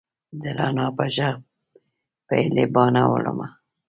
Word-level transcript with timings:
د 0.41 0.43
رڼا 0.57 0.87
په 0.97 1.05
ږغ 1.15 1.35
پیلې 2.27 2.65
باڼه 2.73 3.03
وړمه 3.11 3.47